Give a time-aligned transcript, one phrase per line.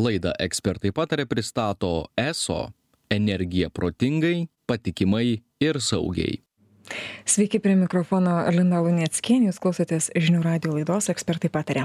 [0.00, 2.70] Laidą ekspertai patarė pristato ESO
[3.12, 6.38] energija protingai, patikimai ir saugiai.
[7.28, 11.84] Sveiki prie mikrofono Lina Lunieckienė, jūs klausotės žinių radio laidos ekspertai patarė.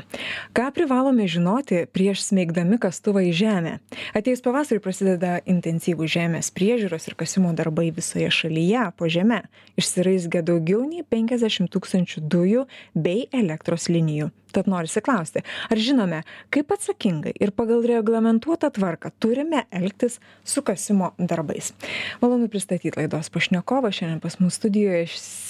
[0.58, 3.76] Ką privalome žinoti prieš smeigdami kastuvą į žemę?
[4.18, 9.44] Ateis pavasarį prasideda intensyvų žemės priežiūros ir kasimo darbai visoje šalyje po žemę.
[9.78, 16.22] Išsiraizgia daugiau nei 50 tūkstančių dujų bei elektros linijų tad norisi klausti ar žinome
[16.54, 21.74] kaip atsakingai ir pagal reglamentuotą tvarką turime elgtis su kasimo darbais?
[22.22, 23.92] Malonu pristatyt laidos pašnekovą.
[23.96, 25.06] Šiandien pas mus studijoje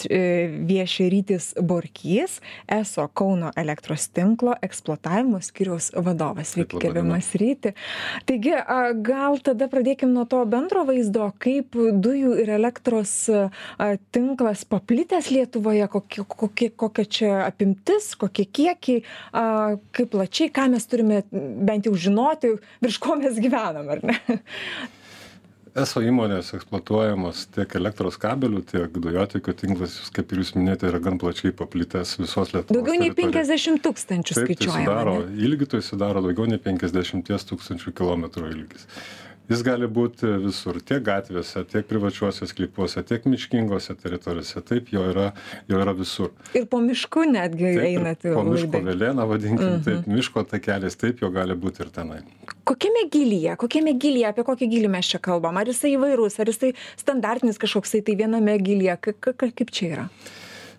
[0.09, 0.21] e,
[0.67, 2.39] vieši rytis borkys
[2.71, 6.53] eso kauno elektros tinklo eksploatavimo skyriaus vadovas.
[6.55, 7.73] Sveiki gerbiamas ryti.
[8.25, 8.55] Taigi
[9.05, 13.13] gal tada pradėkim nuo to bendro vaizdo kaip dujų ir elektros
[14.15, 20.69] tinklas paplitęs lietuvoje kokie kokie kokia čia apimtis kokie kiekiai plačiai a, kaip plačiai, ką
[20.71, 24.19] mes turime bent jau žinoti, virš ko mes gyvenam, ar ne?
[25.75, 31.19] eso įmonės eksploatuojamos tiek elektros kabelių, tiek dujotiekio tinklas, kaip ir jūs minėjote, yra gan
[31.19, 32.77] plačiai paplitęs visos Lietuvos.
[32.77, 34.85] Daugiau nei 50 tūkstančių tai skaičiuojama.
[34.85, 38.87] Tai sudaro, ilgi tai sudaro daugiau nei 50 tūkstančių kilometrų ilgis
[39.49, 44.61] jis gali būti visur tiek gatvėse tiek privačiuose sklypuose tiek miškingose teritorijose.
[44.65, 45.31] Taip jo yra
[45.69, 46.31] jo yra visur.
[46.57, 50.15] Ir po mišku netgi einat po miško velėna vadinkim taip Mhm.
[50.17, 52.21] miško takeliais taip jo gali būti ir tenai.
[52.65, 55.57] Kokiame gylyje kokiame gylyje apie kokį gylį mes čia kalbam?
[55.57, 60.09] Ar jisai įvairus ar jisai standartinis kažkoksai tai viename gylyje ka ka kaip čia yra?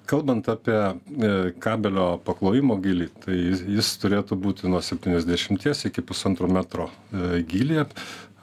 [0.07, 3.35] Kalbant apie e, kabelio paklojimo gylį tai
[3.75, 7.87] jis turėtų būti nuo septyniasdešimties iki pusantro metro e, gylyje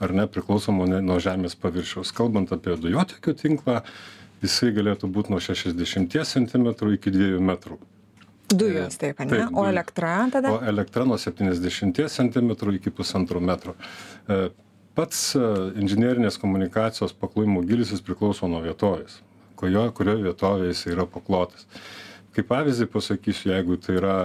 [0.04, 2.14] ar ne priklausomai nuo žemės paviršiaus.
[2.16, 3.82] Kalbant apie dujotiekio tinklą
[4.44, 7.80] jisai galėtų būt nuo šešiasdešimties centimetrų iki dviejų metrų.
[8.54, 10.52] Dujos taip ane Taip, o elektra tada?
[10.54, 13.74] o elektra nuo septyniasdešimties centimetrų iki pusantro metro.
[14.28, 14.52] E,
[14.94, 15.46] pats e,
[15.82, 19.24] inžinerinės komunikacijos paklojimo gylis jis priklauso nuo vietovės
[19.64, 21.68] kurio kurioj vietovėj jis yra paklotas
[22.34, 24.16] kaip pavyzdį pasakysiu jeigu tai yra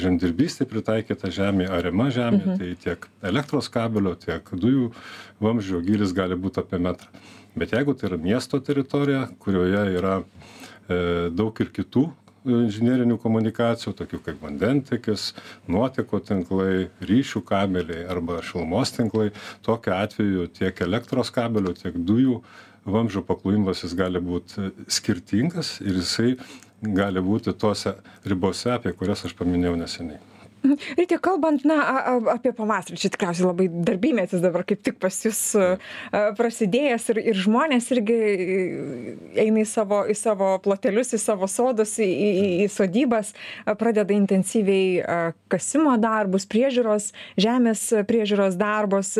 [0.00, 4.90] žemdirbystei pritaikyta žemė ariama žemė tai tiek elektros kabelio tiek dujų
[5.44, 7.08] vamzdžio gylis gali būt apie metrą.
[7.56, 10.98] Bet jeigu tai yra miesto teritorija kurioje yra e,
[11.32, 12.08] daug ir kitų
[12.44, 15.30] inžinerinių komunikacijų tokių kaip vandentiekis
[15.70, 19.30] nuotekų tinklai ryšių kabeliai arba šilumos tinklai
[19.64, 22.42] tokiu atveju tiek elektros kabelių tiek dujų
[22.86, 24.56] vamzdžio paklojimas jis gali būt
[24.98, 26.34] skirtingas ir jisai
[26.98, 27.96] gali būti tose
[28.28, 30.33] ribose apie kurias aš paminėjau neseniai
[30.98, 31.78] ryti kalbant na
[32.32, 37.40] apie pavasarį čia tikriausiai labai darbymetis dabar kaip tik pas jus a prasidėjęs ir ir
[37.44, 38.18] žmonės irgi
[39.44, 43.34] eina į savo į savo plotelius į savo sodus į į į sodybas
[43.80, 49.14] pradeda intensyviai kasimo darbus priežiūros žemės priežiūros darbus.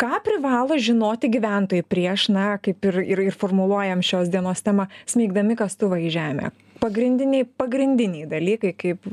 [0.00, 5.58] Ką privalo žinoti gyventojai prieš na kaip ir ir ir formuluojam šios dienos temą smeigdami
[5.58, 6.52] kastuvą į žemę
[6.82, 9.10] pagrindiniai pagrindiniai dalykai kaip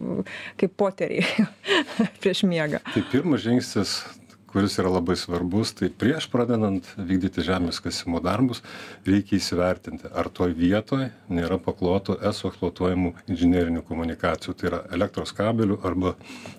[0.60, 1.48] kaip poteriai
[2.22, 2.84] prieš miegą.
[2.94, 4.00] Tai pirmas žingsnis
[4.48, 8.64] kuris yra labai svarbus tai prieš pradedant vykdyti žemės kasimo darbus
[9.06, 15.78] reikia įsivertinti ar toj vietoj nėra paklotų eso eksploatuojamų inžinerinių komunikacijų tai yra elektros kabelių
[15.86, 16.16] arba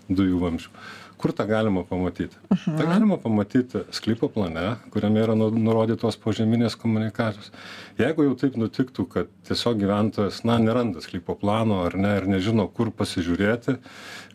[0.09, 0.75] dujų vamzdžių
[1.19, 2.37] kur tą galima pamatyti?
[2.65, 7.51] Tą galima pamatyti sklypo plane kuriame yra nu nurodytos požeminės komunikacijos.
[7.99, 12.69] Jeigu jau taip nutiktų kad tiesiog gyventojas na neranda sklypo plano ar ne ir nežino
[12.71, 13.79] kur pasižiūrėti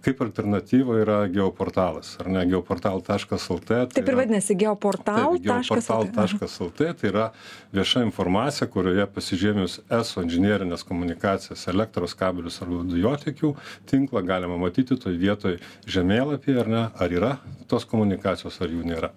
[0.04, 2.44] kaip alternatyva yra geoportalas ar ne?
[2.50, 6.14] geoportal taškas lt taip ir vadinasi geoportal taškas lt.
[6.18, 7.30] taškas lt tai yra
[7.76, 13.54] vieša informacija kurioje pasižymėjus eso inžinerines komunikacijas elektros kabelius arba dujotiekių
[13.90, 16.88] tinklą galima matyti toj vietoj žemėlapyje ar ne?
[17.00, 17.36] Ar yra
[17.72, 19.14] tos komunikacijos ar jų nėra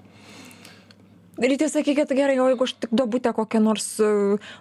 [1.39, 4.11] ryti sakykit gerai o jeigu aš tik duobutę kokią nors e,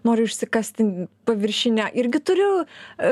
[0.08, 0.86] noriu išsikasti
[1.28, 3.12] paviršinę irgi turiu e,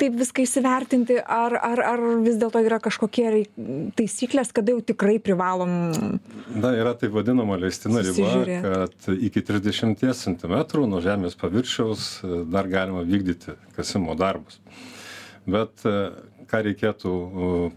[0.00, 3.44] taip viską įsivertinti ar ar ar vis dėlto yra kažkokie
[3.98, 5.76] taisyklės kada jau tikrai privalom
[6.54, 12.68] na yra taip vadinama leistina riba kad iki trisdešimties centimetrų nuo žemės paviršiaus e, dar
[12.68, 14.60] galima vykdyti kasimo darbus.
[15.44, 17.10] Bet ką reikėtų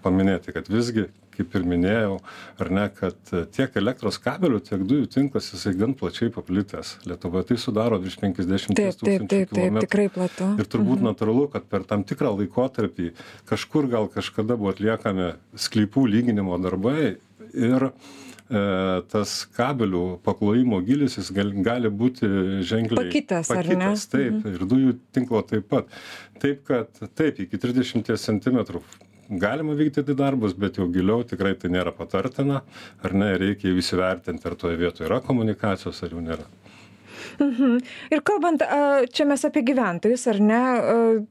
[0.04, 2.18] paminėti kad visgi kaip ir minėjau
[2.62, 7.50] ar ne kad tiek elektros kabelių tiek dujų tinklas jisai gan plačiai paplitęs lietuvoje.
[7.51, 10.51] Tai sudaro virš penkiasdešimties tūkstančių kilometrų.
[10.57, 13.12] Ir turbūt natūralu, kad per tam tikrą laikotarpį
[13.50, 17.18] kažkur gal kažkada buvo atliekami sklypų lyginimo darbai
[17.54, 17.92] ir e,
[19.12, 22.30] tas kabelių paklojimo gilis jis gal, gali būti
[22.68, 23.75] ženkliai Pakitęs, ar ne?
[23.75, 25.92] pakitęs, taip, ir dujų tinklo taip pat.
[26.42, 28.60] Taip, kad taip, iki 30 cm
[29.30, 32.62] galima vykdyti darbus bet jau giliau tikrai tai nėra patartina
[33.04, 36.48] ar ne reikia įsivertinti ar toje vietoje yra komunikacijos ar jų nėra
[37.40, 37.80] Mhm.
[38.14, 38.64] Ir kalbant,
[39.14, 40.62] čia mes apie gyventojus, ar ne,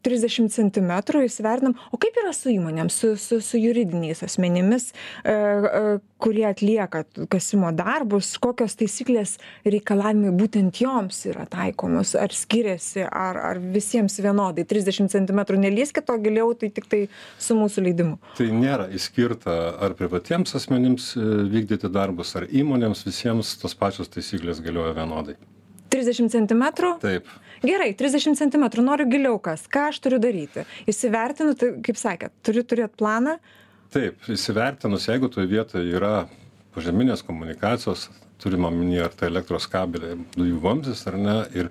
[0.06, 0.92] 30 cm
[1.24, 4.92] įsivertinam, o kaip yra su įmonėm, su, su, su juridiniais asmenimis,
[6.18, 13.60] kurie atlieka kasimo darbus, kokios taisyklės reikalavimai būtent joms yra taikomos, ar skiriasi, ar, ar
[13.60, 17.02] visiems vienodai, 30 cm nelieskit, o giliau tai tik tai
[17.38, 18.20] su mūsų leidimu.
[18.38, 24.64] Tai nėra įskirta ar privatiems asmenims e, vykdyti darbus, ar įmonėms, visiems tos pačios taisyklės
[24.64, 25.36] galioja vienodai.
[25.96, 26.64] 30 cm?
[27.02, 27.30] Taip.
[27.64, 30.66] Gerai, 30 cm, noriu giliau kas, ką aš turiu daryti.
[30.90, 33.38] Įsivertinu, tai, kaip sakėt, turiu turėti planą.
[33.94, 36.26] Taip, įsivertinus, jeigu toje vietoje yra
[36.76, 38.10] požeminės komunikacijos,
[38.42, 41.70] turime omenyje ar tai elektros kabeliai, dujų vamzdis ar ne, ir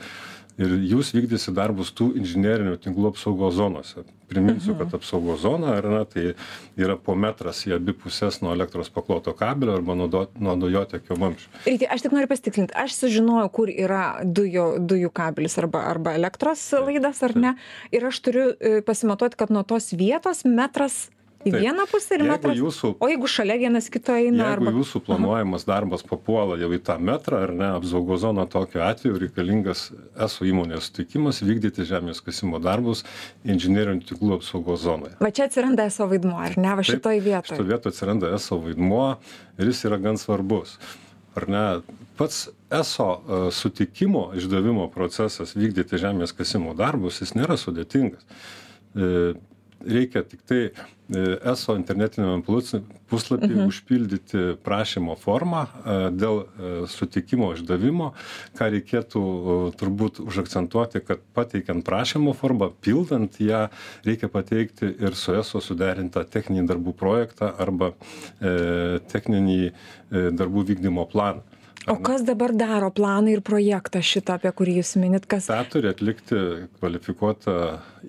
[0.61, 4.05] ir jūs vykdysit darbus tų inžinerinių tinklų apsaugos zonose.
[4.25, 4.97] Priminsiu kad mhm.
[4.97, 6.23] apsaugos zona ne tai
[6.81, 11.17] yra po metras į abi puses nuo elektros pakloto kabelio arba nuo do nuo dujotiekio
[11.21, 11.51] vamzdžio.
[11.67, 12.73] Ryti aš tik noriu pasitikslint.
[12.73, 17.53] Aš sužinojau kur yra dujų dujų kabelis arba arba elektros laidas ar ne?
[17.93, 21.05] Ir aš turiu e, pasimatuot kad nuo tos vietos metras
[21.45, 24.74] į vieną pusę ir metras jūsų, o jeigu šalia vienas kito eina jeigu arba...
[24.80, 29.88] jūsų planuojamas darbas papuola jau į tą metrą ar ne apsaugos zoną tokiu atveju reikalingas
[30.27, 33.06] eso įmonės sutikimas vykdyti žemės kasimo darbus
[33.45, 35.15] inžinerinių tinklų apsaugos zonoje.
[35.21, 36.75] Va čia atsiranda eso vaidmuo ar ne?
[36.80, 37.53] Va šitoj vietoj.
[37.53, 39.07] šitoj vietoj atsiranda eso vaidmuo
[39.59, 40.80] ir jis yra gan svarbus.
[41.36, 41.65] Ar ne
[42.18, 48.24] pats eso e, sutikimo išdavimo procesas vykdyti žemės kasimo darbus jis nėra sudėtingas.
[48.95, 49.33] E,
[49.86, 52.41] reikia tiktai e, eso internetiniame
[53.09, 53.67] puslapy mhm.
[53.67, 58.11] užpildyti prašymo formą e, dėl e, sutikimo išdavimo
[58.57, 59.23] ką reikėtų
[59.77, 63.67] turbūt užakcentuoti kad pateikiant prašymo formą pildant ją
[64.07, 67.93] reikia pateikti ir su eso suderintą techninį darbų projektą arba
[69.11, 69.59] techninį
[70.09, 71.45] darbų vykdymo planą
[71.87, 75.27] o kas dabar daro planą ir projektą šitą apie kurį jūs minit?
[75.29, 76.37] Kas tą turi atlikti
[76.79, 77.55] kvalifikuota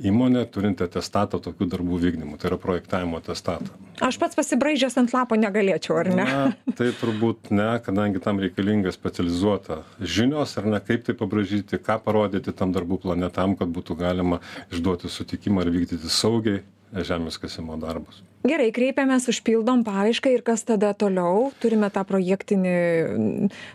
[0.06, 3.68] įmonė turinti atestatą tokių darbų vykdymui tai yra projektavimo atestatą.
[4.04, 6.26] Aš pats pasibraižęs ant lapo negalėčiau ar ne?
[6.26, 11.98] Na tai turbūt ne kadangi tam reikalinga specializuota žinios ar ne kaip tai pabraižyti ką
[12.04, 14.40] parodyti tam darbų plane tam kad būtų galima
[14.70, 16.64] išduoti sutikimą ir vykdyti saugiai
[16.94, 18.22] žemės kasimo darbus.
[18.46, 21.48] Gerai, kreipiamės, užpildom paraišką ir kas tada toliau?
[21.58, 22.74] Turime tą projektinį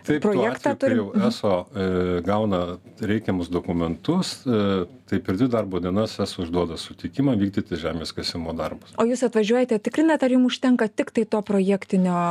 [0.06, 0.72] taip, projektą.
[0.80, 1.26] Taip, jau mhm.
[1.28, 1.86] ESO e,
[2.24, 2.62] gauna
[3.02, 8.96] reikiamus dokumentus, e, taip ir dvi darbo dienas ESO užduoda sutikimą vykdyti žemės kasimo darbus.
[8.96, 12.22] O jūs atvažiuojate, tikrinate, ar jums užtenka tik tai to projektinio?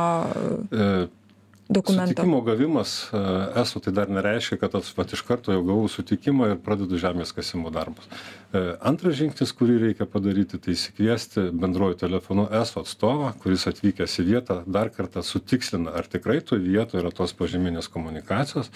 [0.72, 0.92] E,
[1.72, 2.12] dokumento.
[2.12, 3.20] Sutikimo gavimas e,
[3.62, 7.72] eso tai dar nereiškia, kad vat, iš karto jau gavau sutikimą ir pradedu žemės kasimo
[7.74, 8.08] darbus.
[8.52, 14.26] E, antras žingsnis, kurį reikia padaryti, tai įsikviesti bendroju telefonu eso atstovą, kuris atvykęs į
[14.28, 18.72] vietą dar kartą sutikslina, ar tikrai toje vietoje yra tos pažyminės komunikacijos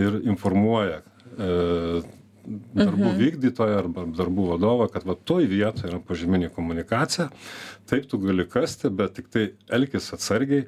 [0.00, 1.02] ir informuoja
[1.36, 2.02] e,
[2.50, 3.18] darbų mhm.
[3.20, 7.28] vykdytoją arba darbų vadovą, kad va toj vietoje yra pažyminė komunikacija,
[7.90, 10.64] taip tu gali kasti, bet tik tai elkis atsargiai,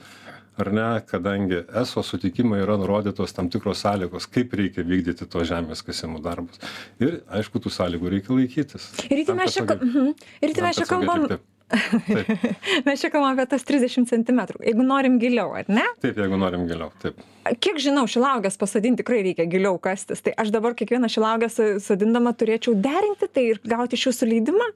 [0.60, 5.84] ar ne kadangi eso sutikime yra nurodytos tam tikros sąlygos kaip reikia vykdyti tuos žemės
[5.86, 6.60] kasimo darbus
[7.00, 10.12] ir aišku tų sąlygų reikia laikytis ryti mes čia mhm.
[10.44, 11.26] ryti mes čia kalbam
[12.86, 14.40] mes čia kalbam apie tas 30 cm.
[14.60, 15.84] Jeigu norim giliau, ar ne?
[16.04, 17.20] Taip, jeigu norim giliau, taip.
[17.64, 20.20] Kiek žinau, šilaugės pasodinti tikrai reikia giliau kastis.
[20.24, 21.48] Tai aš dabar kiekvieną šilaugę
[21.82, 24.68] sodindama turėčiau derinti tai ir gauti iš jūsų leidimą?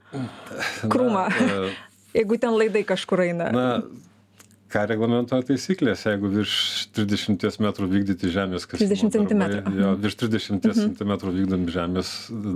[0.89, 1.27] Krūmą.
[1.37, 1.79] Na, uh,
[2.17, 3.53] jeigu ten laidai kažkur eina.
[3.55, 3.69] Na,
[4.77, 6.57] ką reglamentuoja taisyklės jeigu virš
[6.97, 9.63] trisdešimties metrų vykdyti žemės kasimo darbai.
[9.81, 10.91] jo virš trisdešimties mhm.
[10.91, 12.13] centimetrų vykdomi žemės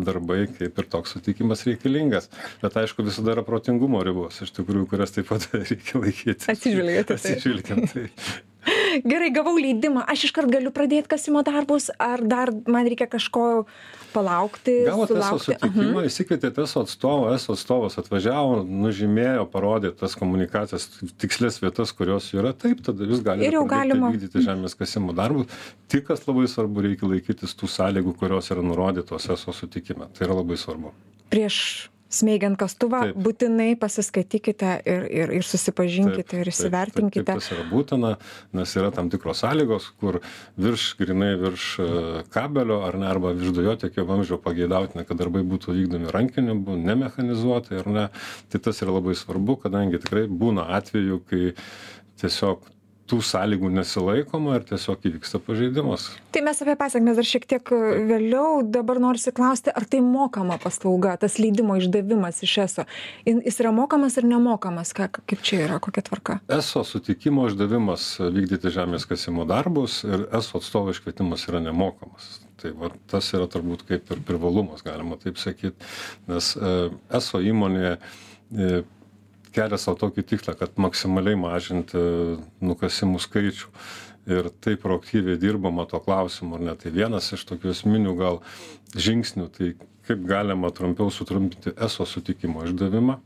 [0.09, 2.31] darbai kaip ir toks sutikimas reikalingas.
[2.63, 6.49] Bet aišku visada yra protingumo ribos iš tikrųjų kurias taip pat reikia laikytis.
[6.53, 8.09] Atsižvelgiat atsižvelgiant tai
[9.05, 10.05] gerai gavau leidimą.
[10.11, 11.91] Aš iškart galiu pradėt kasimo darbus?
[12.01, 13.47] Ar dar man reikia kažko
[14.11, 20.89] palaukti gavot eso sutikimą išsikvietėt eso atstovą eso atstovas atvažiavo nužymėjo parodė tas komunikacijas
[21.21, 22.51] tikslias vietas kurios yra.
[22.51, 25.47] Taip tada jūs galite pradėti vykdyti žemės kasimo darbus.
[25.91, 30.11] Tik kas labai svarbu reikia laikytis tų sąlygų kurios yra nurodytos eso sutikime.
[30.17, 30.95] Tai yra labai svarbu.
[31.31, 31.63] Prieš
[32.11, 37.27] smeigiant kastuvą būtinai pasiskaitykite ir ir ir susipažinkite ir įsivertinkite.
[37.31, 38.17] tas yra būtina
[38.57, 40.21] nes yra tam tikros sąlygos kur
[40.59, 41.89] virš grynai virš e,
[42.35, 46.99] kabelio ar ne arba virš dujotiekio vamzdžio pageidautina kad darbai būtų vykdomi rankiniu būdu ne
[47.05, 48.09] mechanizuotai ar ne.
[48.51, 51.55] Tai tas yra labai svarbu kadangi tikrai būna atvejų kai
[52.21, 52.67] tiesiog
[53.11, 56.07] tų sąlygų nesilaikoma ir tiesiog įvyksta pažeidimas.
[56.31, 58.61] Tai mes apie pasiekmes dar šiek tiek e, vėliau.
[58.63, 62.87] Dabar noriu klausti, ar tai mokama paslauga, tas leidimo išdavimas iš ESO.
[63.27, 64.95] Jis yra mokamas ir nemokamas?
[64.97, 66.39] Ką, kaip čia yra, kokia tvarka?
[66.61, 72.39] ESO sutikimo išdavimas vykdyti žemės kasimo darbus ir ESO atstovo iškvietimas yra nemokamas.
[72.61, 75.91] Tai va, tas yra turbūt kaip ir privalumas, galima taip sakyti,
[76.29, 76.75] nes e,
[77.17, 78.83] ESO įmonė e,
[79.55, 82.01] kelia sau tokį tikslą, kad maksimaliai mažinti
[82.65, 83.71] nukasimų skaičių.
[84.31, 86.75] Ir taip proaktyviai dirbama to klausimu, ar ne?
[86.79, 88.43] Tai vienas iš tokių esminių gal
[88.95, 89.73] žingsnių, tai
[90.07, 93.17] kaip galima trumpiau sutrumpinti ESO sutikimo išdavimą.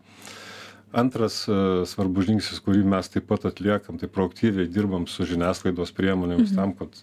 [0.94, 1.56] Antras e,
[1.90, 6.60] svarbus žingsnis, kurį mes taip pat atliekam, tai proaktyviai dirbam su žiniasklaidos priemonėmis mhm.
[6.60, 7.02] tam, kad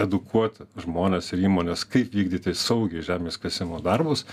[0.00, 4.24] edukuoti žmones ir įmones kaip vykdyti saugiai žemės kasimo darbus.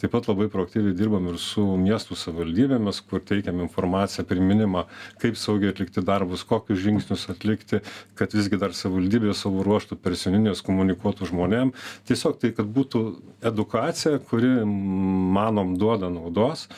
[0.00, 4.84] Taip pat labai proaktyviai dirbam ir su miestų savivaldybėmis kur teikiam informaciją priminimą
[5.22, 7.80] kaip saugiai atlikti darbus kokius žingsnius atlikti
[8.18, 11.72] kad visgi dar savivaldybė savo ruožtu per seniūnijas komunikuotų žmonėm.
[12.08, 13.06] Tiesiog tai kad būtų
[13.46, 16.68] edukacija kuri manom duoda naudos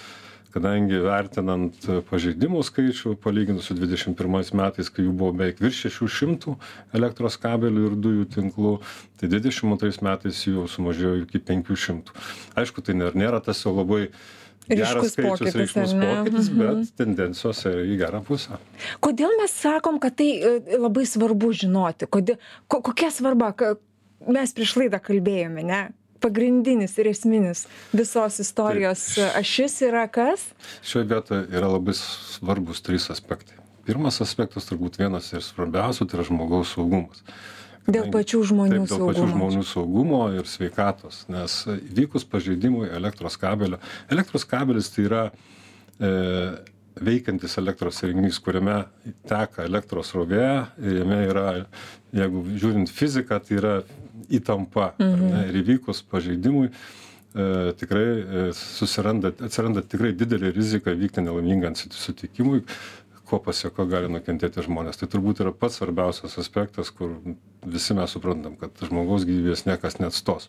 [0.54, 6.10] kadangi vertinant pažeidimų skaičių palyginus su dvidešim pirmais metais kai jų buvo beveik virš šešių
[6.16, 6.56] šimtų
[6.98, 8.74] elektros kabelių ir dujų tinklų
[9.20, 12.18] tai dvidešim antrais metais jų sumažėjo iki penkių šimtų
[12.60, 14.08] aišku tai dar nėra tas jau labai
[14.68, 16.58] geras skaičius, reikšmus pokytis, mhm.
[16.60, 18.58] bet tendencijos yra į gerą pusę.
[19.04, 22.08] Kodėl mes sakom, kad tai e, labai svarbu žinoti?
[22.10, 22.36] Kodėl,
[22.68, 23.54] ko, kokia svarba?
[24.28, 25.82] Mes prieš laidą kalbėjome, ne?
[26.22, 29.04] Pagrindinis ir esminis visos istorijos
[29.38, 30.50] ašis yra kas?
[30.86, 33.58] Šioje vietoje yra labai svarbus trys aspektai.
[33.88, 37.22] Pirmas aspektas, turbūt vienas ir svarbiausių, tai yra žmogaus saugumas.
[37.88, 39.12] Dėl pačių žmonių taip, dėl saugumo.
[39.12, 41.54] Dėl pačių žmonių saugumo ir sveikatos, nes
[41.96, 43.78] vykus pažeidimui elektros kabelio,
[44.12, 46.10] elektros kabelis tai yra e,
[47.00, 48.82] veikiantis elektros įrenginys, kuriame
[49.30, 50.50] teka elektros rovė
[50.82, 51.46] jame yra,
[52.16, 53.74] jeigu žiūrint fiziką, tai yra
[54.30, 54.92] įtampa.
[54.98, 55.26] Mhm.
[55.32, 56.72] Ne, ir įvykus pažeidimui e,
[57.80, 62.64] tikrai e, susiranda, atsiranda tikrai didelė rizika vykti nelaimingam sutikimui,
[63.28, 65.00] ko pasieko gali nukentėti žmonės.
[65.00, 67.18] Tai turbūt yra pats svarbiausias aspektas, kur
[67.66, 70.48] visi mes suprantam, kad žmogaus gyvybės niekas neatstos.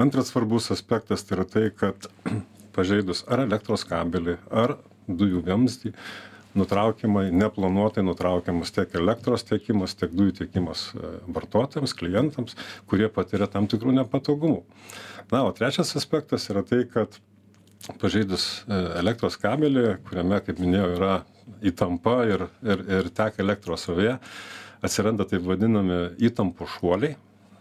[0.00, 2.08] Antras svarbus aspektas tai yra tai, kad
[2.76, 5.92] pažeidus ar elektros kabelį, ar dujų vamzdį,
[6.58, 12.56] nutraukiamai neplanuotai nutraukiamas tiek elektros tiekimas tiek dujų tiekimas e, vartotojams klientams
[12.90, 14.62] kurie patiria tam tikrų nepatogumų.
[15.32, 17.18] Na o trečias aspektas yra tai kad
[18.00, 21.14] pažeidus e, elektros kabelį kuriame kaip minėjau yra
[21.66, 24.16] įtampa ir ir ir teka elektros srovė
[24.84, 27.16] atsiranda taip vadinami įtampų šuoliai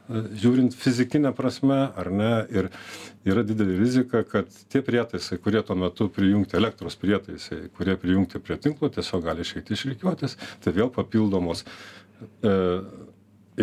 [0.10, 2.70] žiūrint fizikine prasme ar ne ir
[3.26, 8.58] yra didelė rizika kad tie prietaisai kurie tuo metu prijungti elektros prietaisai kurie prijungti prie
[8.62, 11.66] tinklo tiesiog gali išeiti iš rikiuotės tai vėl papildomos
[12.46, 12.54] e,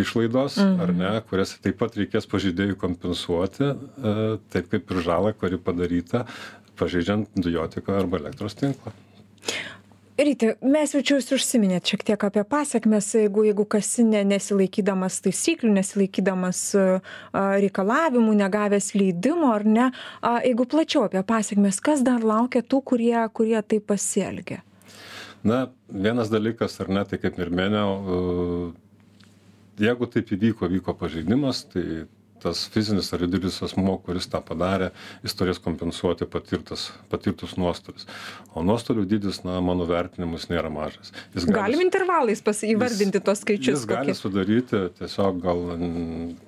[0.03, 1.23] išlaidos ar ne mhm.
[1.31, 4.17] kurias taip pat reikės pažeidėjui kompensuoti e,
[4.55, 6.27] taip kaip ir žalą kuri padaryta
[6.81, 8.95] pažeidžiant dujotiekio arba elektros tinklą
[10.27, 15.21] ryti mes jau čia jūs užsiminėt šiek tiek apie pasekmes jeigu jeigu kasi ne nesilaikydamas
[15.25, 16.61] taisyklių nesilaikydamas
[17.35, 19.89] reikalavimų negavęs leidimo ar ne
[20.21, 24.63] a jeigu plačiau apie pasekmes kas dar laukia tų kurie kurie taip pasielgia
[25.45, 28.73] na vienas dalykas ar ne tai kaip ir minėjau
[29.83, 32.05] jeigu taip įvyko vyko pažeidimas tai
[32.43, 34.91] tas fizinis ar juridinis asmuo kuris tą padarė
[35.25, 38.07] jis turės kompensuoti patirtas patirtus nuostolius.
[38.55, 41.15] O nuostolių dydis na mano vertinimu jis nėra mažas.
[41.37, 45.63] Jis gali galim intervalais pas įvardinti tuos skaičius jis gali sudaryti tiesiog gal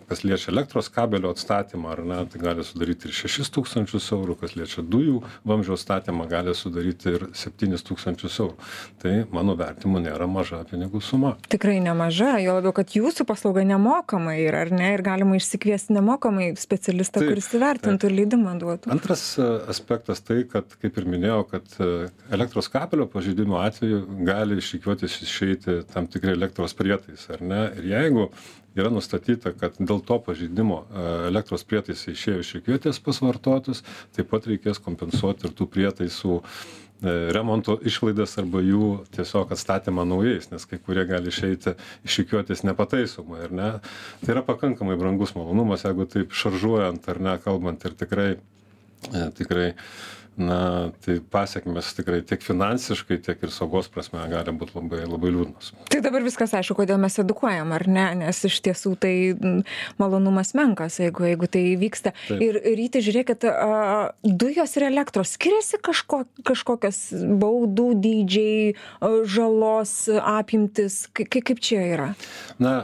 [0.09, 4.57] kas liečia elektros kabelio atstatymą ar ne tai gali sudaryti ir šešis tūkstančius eurų kas
[4.59, 8.57] liečia dujų vamzdžio statymą gali sudaryti ir septynis tūkstančius eurų.
[9.03, 11.35] Tai mano vertinimu nėra maža pinigų suma.
[11.53, 16.53] Tikrai nemaža juo labiau kad jūsų paslauga nemokama yra ar ne ir galima išsikviesti nemokamai
[16.61, 18.93] specialistą kuris įvertintų ir leidimą duotų.
[18.95, 24.59] Antras e, aspektas tai kad kaip ir minėjau kad e, elektros kabelio pažeidimo atveju gali
[24.61, 27.63] iš rikiuotės išeiti tam tikri elektros prietaisai ar ne?
[27.81, 28.29] Ir jeigu
[28.79, 33.85] yra nustatyta kad dėl to pažeidimo e, elektros prietaisai išėjo iš rikiuotės pas vartotojus
[34.17, 40.51] taip pat reikės kompensuoti ir tų prietaisų e, remonto išlaidas arba jų tiesiog atstatymą naujais
[40.53, 41.77] nes kai kurie gali išeiti
[42.07, 43.71] iš rikiuotės nepataisomai ar ne?
[44.25, 49.71] Tai yra pakankamai brangus malonumas jeigu taip šaržuojant ar ne kalbant ir tikrai e, tikrai
[50.41, 55.71] na tai pasekmės tikrai tiek finansiškai tiek ir saugos prasme gali būt labai labai liūdnos.
[55.93, 58.07] Tai dabar viskas aišku kodėl mes edukuojam ar ne?
[58.25, 59.15] Nes iš tiesų tai
[60.01, 66.25] malonumas menkas jeigu jeigu tai vyksta ir ryti žiūrėkit a dujos ir elektros skiriasi kažko
[66.47, 67.01] kažkokios
[67.39, 68.75] baudų dydžiai
[69.31, 72.11] žalos apimtys kai kaip čia yra?
[72.59, 72.75] Na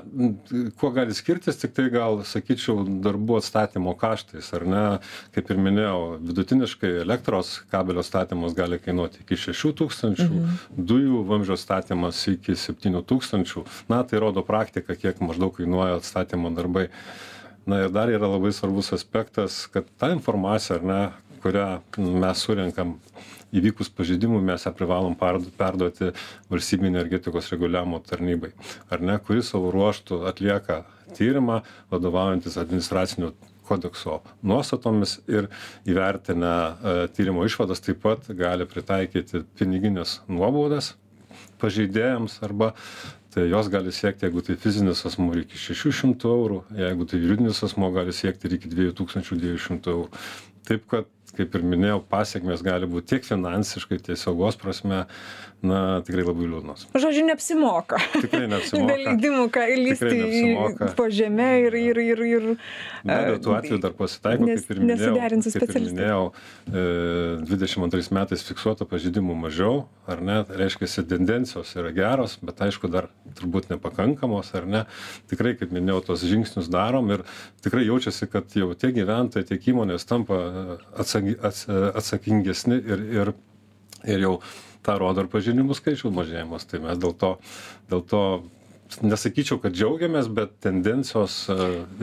[0.78, 4.86] kuo gali skirtis tiktai gal sakyčiau darbų atstatymo kaštais ar ne?
[5.34, 10.84] Kaip ir minėjau vidutiniškai elektros elektros kabelio statymas gali kainuoti iki šešių tūkstančių Mhm.
[10.86, 16.88] dujų vamzdžio statymas iki septynių tūkstančių na tai rodo praktika kiek maždaug kainuoja atstatymo darbai
[17.66, 21.66] na ir dar yra labai svarbus aspektas kad ta informacija ar ne kurią
[21.98, 22.96] mes surenkam
[23.56, 26.12] įvykus pažeidimui mes ją privalom parduot perduoti
[26.52, 28.52] valstybinei energetikos reguliavimo tarnybai
[28.90, 30.82] ar ne kuri savo ruožtu atlieka
[31.16, 33.32] tyrimą vadovaujantis administracinio
[33.70, 35.48] kodekso nuostatomis ir
[35.88, 40.94] įvertinę e, tyrimo išvadas taip pat gali pritaikyti pinigines nuobaudas
[41.62, 42.72] pažeidėjams arba
[43.30, 47.62] tai jos gali siekti jeigu tai fizinis asmuo iki šešių šimtų eurų jeigu tai juridinis
[47.66, 50.22] asmuo gali siekti ir iki dviejų tūkstančių dviejų šimtų eurų.
[50.70, 51.06] Taip kad
[51.36, 55.04] kaip ir minėjau pasekmės gali būt tiek finansiškai tiek saugos prasme
[55.60, 56.86] na tikrai labai liūdnos.
[56.96, 57.98] Žodžiu neapsimoka.
[58.14, 58.86] Tikrai neapsimoka.
[58.88, 60.88] Be leidimų ką įlįsti Tikrai į neapsimoka.
[60.96, 62.46] po žeme ir ir ir ir
[63.04, 65.98] be abejo tų atvejų dar pasitaiko nes- kaip ir minėjau nesuderinti su kaip ir specialistais.
[65.98, 66.24] minėjau
[66.72, 66.84] e,
[67.44, 70.38] dvidešim antrais metais fiksuota pažeidimų mažiau ar ne?
[70.48, 74.82] Tai reiškiasi tendencijos yra geros bet aišku dar turbūt nepakankamos ar ne?
[75.28, 77.26] Tikrai kaip minėjau tuos žingsnius darom ir
[77.60, 80.80] tikrai jaučiasi kad jau tiek gyventojai tiek įmonės tampa e,
[81.20, 81.66] atsaki ats
[82.02, 83.32] atsakingesni ir ir
[84.04, 84.38] ir jau
[84.86, 86.64] tą rodo ir pažeidimų skaičiaus mažėjimas.
[86.68, 87.36] Tai mes dėl to
[87.90, 88.22] dėl to
[89.06, 91.56] nesakyčiau kad džiaugiamės bet tendencijos e,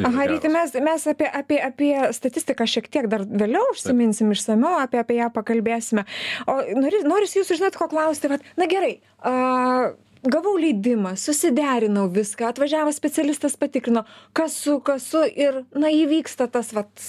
[0.07, 5.01] aha ryti mes mes apie apie apie statistiką šiek tiek dar vėliau užsiminsim išsamiau apie
[5.01, 6.05] apie ją pakalbėsime.
[6.47, 9.91] O nori norisi jūsų žinot ko klausti vat na gerai a
[10.27, 14.05] gavau leidimą susiderinau viską atvažiavo specialistas patikrino
[14.38, 17.07] kasu kasu ir na įvyksta tas vat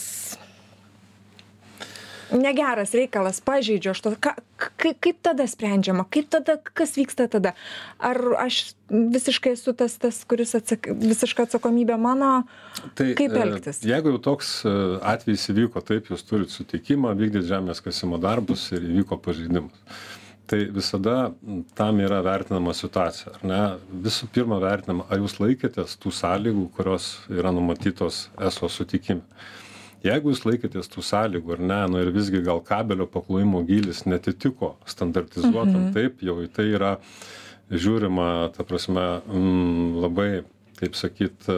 [2.33, 4.35] negeras reikalas pažeidžiu aš to ką
[4.81, 7.55] kai kaip tada sprendžiama kaip tada kas vyksta tada
[7.99, 12.33] ar aš visiškai esu tas tas kuris atsak visiška atsakomybė mano
[12.95, 14.75] Tai, kaip e, elgtis Jeigu jau toks e,
[15.13, 19.99] atvejis įvyko, taip, jūs turite sutikimą vykdyti žemės kasimo darbus ir įvyko pažeidimas.
[20.49, 21.15] Tai visada
[21.77, 23.35] tam yra vertinama situacija.
[23.37, 23.63] Ar ne?
[24.07, 29.21] Visų pirma, vertinama, ar jūs laikėtės tų sąlygų, kurios yra numatytos ESO sutikime.
[30.07, 34.77] Jeigu jūs laikėtės tų sąlygų ar ne, nu ir visgi gal kabelio paklojimo gilis netitiko
[34.87, 35.95] standartizuotam, mhm.
[35.97, 36.93] taip, jau į tai yra
[37.69, 40.29] žiūrima, ta prasme, mm, labai,
[40.79, 41.51] kaip sakyt,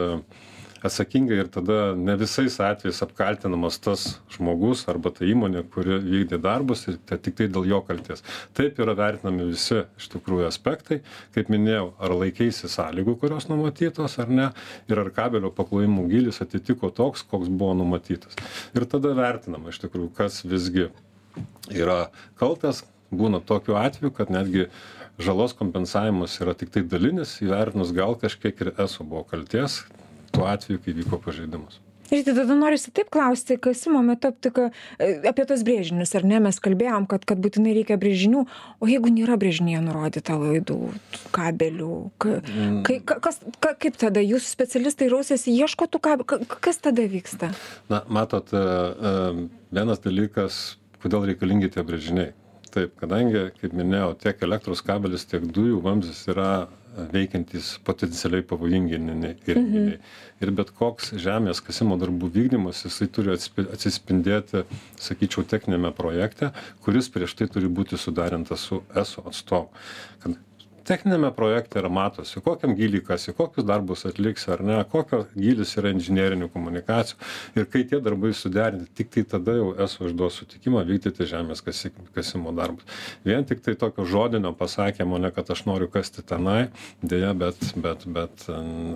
[0.83, 6.87] atsakingai ir tada ne visais atvejais apkaltinamas tas žmogus arba ta įmonė, kuri vykdė darbus
[6.89, 8.23] ir tai tik tai dėl jo kalties.
[8.57, 11.01] Taip yra vertinami visi iš tikrųjų aspektai,
[11.35, 14.49] kaip minėjau, ar laikėsi sąlygų, kurios numatytos ar ne,
[14.89, 18.39] ir ar kabelio paklojimų gilis atitiko toks, koks buvo numatytas.
[18.73, 20.89] Ir tada vertinama iš tikrųjų, kas visgi
[21.69, 22.07] yra
[22.41, 22.85] kaltas.
[23.11, 24.69] Būna tokiu atveju, kad netgi
[25.19, 29.81] žalos kompensavimas yra tik tai dalinis, įvertinus gal kažkiek ir eso buvo kalties,
[30.35, 31.79] tuo atveju, kai vyko pažeidimas.
[32.11, 34.67] Ir tada norisi taip klausti, kasimo metu aptika
[34.99, 38.41] apie tos brėžinius, ar ne, mes kalbėjom, kad, kad būtinai reikia brėžinių,
[38.83, 40.79] o jeigu nėra brėžinėje nurodyta laidų,
[41.31, 42.41] kabelių, ka,
[42.87, 47.07] kai, ka, kas, ka, kaip tada jūsų specialistai rausėsi, ieško tų kabelių, ka, kas tada
[47.07, 47.53] vyksta?
[47.91, 49.47] Na, matot, e, e,
[49.79, 50.59] vienas dalykas,
[50.99, 52.35] kodėl reikalingi tie brėžiniai.
[52.75, 56.51] Taip, kadangi, kaip minėjau, tiek elektros kabelis, tiek dujų vamzdis yra
[57.11, 59.97] veikiantys potencialiai pavojingi įrenginiai.
[59.97, 60.11] Mhm.
[60.41, 64.65] Ir bet koks žemės kasimo darbų vykdymas, jisai turi atsispindėti,
[64.99, 66.51] sakyčiau, techninėme projekte,
[66.83, 69.69] kuris prieš tai turi būti sudarintas su ESO atstovu.
[70.23, 70.39] Kad
[70.87, 75.91] techniniame projekte yra matosi, kokiam gilį kasi, kokius darbus atliks ar ne, kokio gilis yra
[75.95, 77.19] inžinierinių komunikacijų.
[77.57, 81.91] Ir kai tie darbai suderinti, tik tai tada jau esu išduos sutikimą vykdyti žemės kasi,
[82.15, 82.87] kasimo darbus.
[83.27, 86.69] Vien tik tai tokio žodinio pasakymo, ne kad aš noriu kasti tenai,
[87.03, 88.45] dėja, bet, bet, bet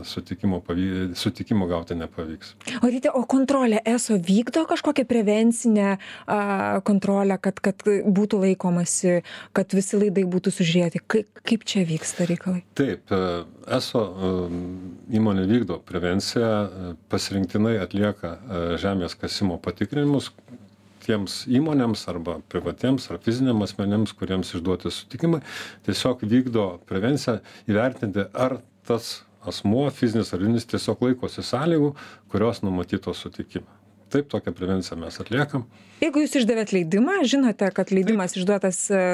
[0.07, 2.55] sutikimo, pavy, sutikimo gauti nepavyks.
[2.81, 6.39] O ryte, o kontrolė ESO vykdo kažkokią prevencinę a,
[6.85, 9.19] kontrolę, kad, kad būtų laikomasi,
[9.55, 11.03] kad visi laidai būtų sužiūrėti.
[11.11, 12.61] Kaip, kaip čia vyksta reikalai?
[12.77, 13.11] Taip,
[13.77, 14.03] ESO
[15.19, 16.51] įmonė vykdo prevenciją,
[17.11, 18.37] pasirinktinai atlieka
[18.81, 20.31] žemės kasimo patikrinimus
[21.05, 25.41] tiems įmonėms arba privatiems ar fiziniam asmenėms, kuriems išduoti sutikimai,
[25.85, 31.93] tiesiog vykdo prevenciją įvertinti, ar tas asmuo, fizinis ar juridinis, tiesiog laikosi sąlygų,
[32.33, 33.69] kurios numatytos sutikime.
[34.15, 35.67] Taip tokią prevenciją mes atliekam.
[36.03, 39.05] Jeigu jūs išdavėt leidimą žinote kad leidimas išduotas e,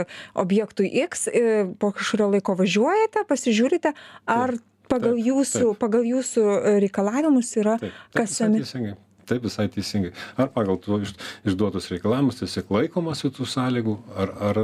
[0.46, 1.46] objektui x e,
[1.82, 3.94] po kažkurio laiko važiuojate pasižiūrite
[4.26, 4.58] ar
[4.92, 5.80] pagal taip, jūsų taip.
[5.84, 8.98] pagal jūsų e, reikalavimus yra taip taip kasami
[9.32, 10.12] taip visai teisingai.
[10.40, 11.14] Ar pagal tuo iš
[11.48, 14.60] išduotus reikalavimus tiesiog laikomasi tų sąlygų ar ar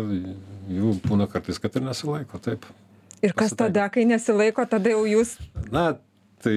[0.78, 2.68] jų būna kartais kad ir nesilaiko taip.
[3.22, 3.64] Ir kas pasitaiko.
[3.64, 5.38] tada kai nesilaiko tada jau jūs
[5.74, 5.96] na
[6.44, 6.54] tai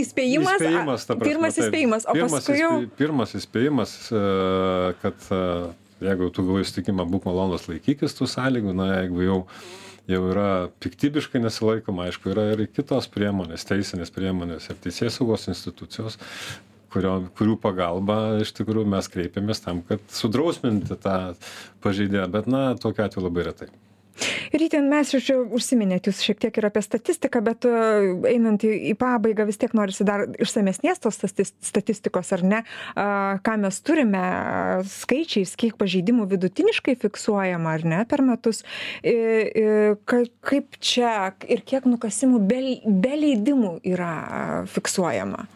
[0.00, 4.22] įspėjimas, Įspėjimas, prasme, pirmas įspėjimas o Pirmas paskui jau įspė- Pirmas įspėjimas, e,
[5.02, 5.40] kad e,
[6.10, 9.40] jeigu tu gavai sutikimą, būk malonus laikykis tų sąlygų, na jeigu jau
[10.06, 10.50] jau yra
[10.82, 16.14] piktybiškai nesilaikoma, aišku, yra ir kitos priemonės, teisinės priemonės ir teisės saugos institucijos,
[16.94, 21.16] kurio, kurių pagalba iš tikrųjų mes kreipiamės tam, kad sudrausminti tą
[21.82, 23.68] pažeidėją, bet na, tokiu atveju labai retai.
[24.52, 27.72] Rytin mes jau čia užsiminėt jūs šiek tiek ir apie statistiką bet e,
[28.32, 32.62] einant į į pabaigą vis tiek norisi dar išsamesnės tos statis statistikos ar ne?
[32.98, 34.22] A ką mes turime
[34.90, 38.62] skaičiais kiek pažeidimų vidutiniškai fiksuojama ar ne per metus?
[39.02, 39.66] I i
[40.08, 44.12] ka kaip čia ir kiek nukasimų be be leidimų yra
[44.70, 45.46] fiksuojama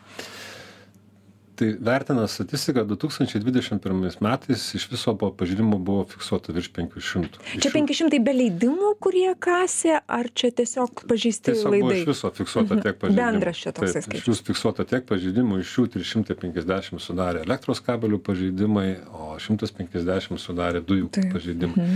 [1.60, 7.36] Tai vertinant statistiką, 2021 metais iš viso po pažydimų buvo fiksuota virš 500.
[7.58, 12.30] Iš čia penki šimtai be leidimų kurie kasė ar čia tiesiog pažeisti laidai iš viso
[12.38, 13.20] fiksuota tiek pažeidimų.
[13.20, 14.24] Bendras čia toksai skaičius.
[14.24, 20.80] Iš jūsų fiksuota tiek pažeidimų, iš jų 350 sudarė elektros kabelių pažeidimai, o 150 sudarė
[20.80, 21.28] dujų Taip.
[21.36, 21.90] pažeidimai.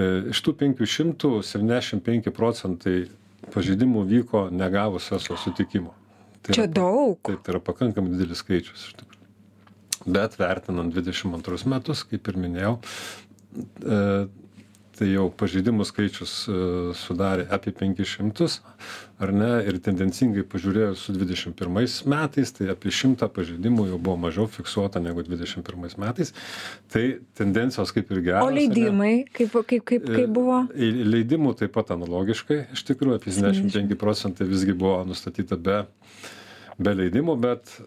[0.00, 2.98] E, Iš tų 500 75 procentai
[3.52, 5.97] pažeidimų vyko negavus eso sutikimo.
[6.42, 8.86] Tai čia yra- daug Taip, tai yra pakankamai didelis skaičius.
[8.88, 10.12] iš tikrųjų.
[10.18, 12.78] Bet vertinant 22 metus, kaip ir minėjau,
[13.84, 14.28] e,
[14.98, 16.56] tai jau pažeidimų skaičius e,
[16.98, 18.48] sudarė apie 500,
[19.22, 21.72] ar ne, ir tendencingai pažiūrėjus su 21
[22.10, 26.34] metais, tai apie 100 pažeidimų jau buvo mažiau fiksuota negu 21 metais.
[26.92, 27.04] Tai
[27.38, 28.46] tendencijos kaip ir geros.
[28.46, 33.34] o leidimai kaip kaip kaip kaip buvo E, Leidimų taip pat analogiškai, iš tikrųjų apie
[33.34, 35.82] 75 procentai visgi buvo nustatyta be,
[36.78, 37.78] be leidimų, bet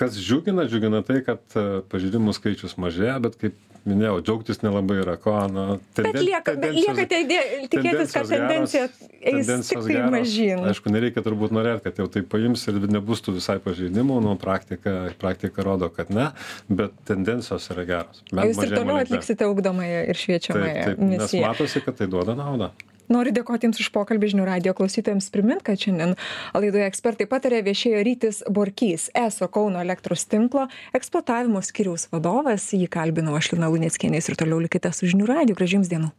[0.00, 3.58] kas džiugina, džiugina tai, kad e, pažeidimų skaičius mažėja, bet kaip
[3.88, 5.32] minėjau, džiaugtis nelabai yra ko.
[5.52, 5.64] Na,
[5.96, 8.88] Bet lieka, bet lieka idė- tikėtis, kad tendencija
[9.32, 10.64] eis tik tai mažyn.
[10.68, 14.96] Aišku, nereikia turbūt norėti, kad jau tai paims ir nebus tų visai pažeidimų, nu, praktika,
[15.20, 16.30] praktika rodo, kad ne,
[16.68, 18.22] bet tendencijos yra geros.
[18.32, 21.48] Jūs ir toliau atliksite ugdomąją ir šviečiamąją Taip, taip, nes misiją.
[21.48, 22.72] matosi, kad tai duoda naudą.
[23.10, 26.12] Noriu dėkoti Jums už pokalbį žinių radio klausytojams primint, kad šiandien
[26.54, 32.68] laidoje ekspertai patarė viešėjo Rytis Borkys, ESO Kauno elektros tinklo eksploatavimo skiriaus vadovas.
[32.70, 35.58] Jį kalbinau aš Lina Lunieckienės ir toliau likite su žinių radio.
[35.58, 36.12] Gražiams dienų.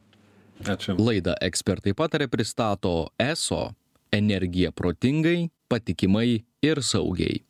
[0.67, 0.97] Ačiū.
[0.99, 3.69] Laidą ekspertai patarė pristato ESO
[4.11, 7.39] energija protingai, patikimai ir saugiai.